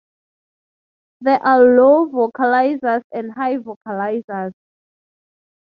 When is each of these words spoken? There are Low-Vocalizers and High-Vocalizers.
There 1.19 1.39
are 1.45 1.59
Low-Vocalizers 1.61 3.03
and 3.13 3.33
High-Vocalizers. 3.33 4.53